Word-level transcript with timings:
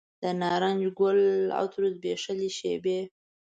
د 0.21 0.23
نارنج 0.41 0.83
ګل 0.99 1.19
عطرو 1.59 1.87
زبیښلې 1.95 2.49
شیبې 2.57 2.99